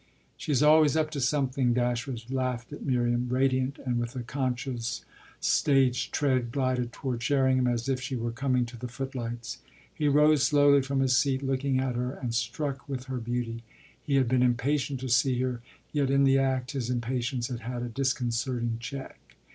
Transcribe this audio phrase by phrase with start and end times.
[0.35, 5.05] "She's always up to something," Dashwood laughed as Miriam, radiant and with a conscious
[5.39, 9.59] stage tread, glided toward Sherringham as if she were coming to the footlights.
[9.93, 13.61] He rose slowly from his seat, looking at her and struck with her beauty:
[14.01, 15.61] he had been impatient to see her,
[15.93, 19.19] yet in the act his impatience had had a disconcerting check.